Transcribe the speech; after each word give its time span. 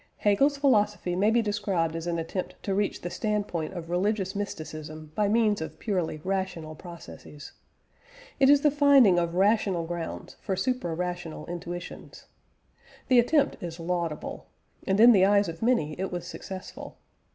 Hegel's 0.17 0.57
philosophy 0.57 1.15
may 1.15 1.29
be 1.29 1.43
described 1.43 1.95
as 1.95 2.07
an 2.07 2.17
attempt 2.17 2.55
to 2.63 2.73
reach 2.73 3.01
the 3.01 3.11
standpoint 3.11 3.75
of 3.75 3.91
religious 3.91 4.35
mysticism 4.35 5.11
by 5.13 5.27
means 5.27 5.61
of 5.61 5.77
purely 5.77 6.19
rational 6.23 6.73
processes. 6.73 7.51
It 8.39 8.49
is 8.49 8.61
the 8.61 8.71
finding 8.71 9.19
of 9.19 9.35
rational 9.35 9.85
grounds 9.85 10.37
for 10.41 10.55
supra 10.55 10.95
rational 10.95 11.45
intuitions. 11.45 12.25
The 13.09 13.19
attempt 13.19 13.61
is 13.61 13.79
laudable, 13.79 14.47
and, 14.87 14.99
in 14.99 15.11
the 15.11 15.23
eyes 15.25 15.47
of 15.47 15.61
many, 15.61 15.93
it 15.99 16.11
was 16.11 16.25
successful. 16.25 16.97